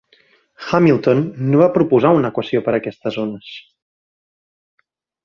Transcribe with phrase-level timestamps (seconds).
[0.67, 1.19] Hamilton
[1.51, 3.51] no va proposar una equació per a aquestes ones.